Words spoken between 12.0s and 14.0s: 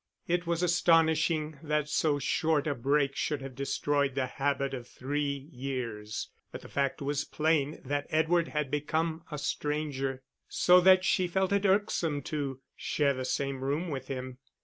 to share the same room